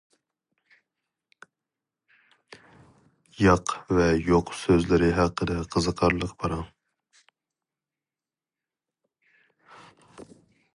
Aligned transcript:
«ياق» 3.43 3.75
ۋە 3.97 4.07
«يوق» 4.29 4.51
سۆزلىرى 4.63 5.11
ھەققىدە 5.19 5.59
قىزىقارلىق 5.77 6.35
پاراڭ! 6.41 6.67